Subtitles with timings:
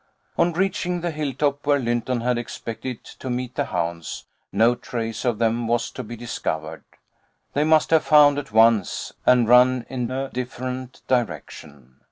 [0.35, 5.37] On reaching the hilltop where Lynton had expected to meet the hounds no trace of
[5.37, 6.83] them was to be discovered.
[7.53, 11.99] They must have found at once, and run in a different direction.